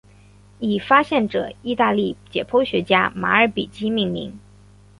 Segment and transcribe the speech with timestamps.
[0.57, 4.33] 以发现者意大利解剖学家马尔比基命名。